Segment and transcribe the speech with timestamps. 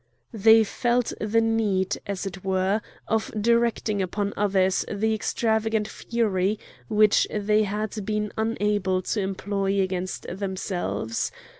[0.33, 7.27] They felt the need, as it were, of directing upon others the extravagant fury which
[7.29, 11.31] they had been unable to employ against themselves.